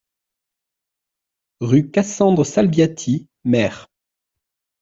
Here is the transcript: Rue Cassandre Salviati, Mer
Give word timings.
Rue 1.59 1.91
Cassandre 1.91 2.43
Salviati, 2.43 3.27
Mer 3.43 3.87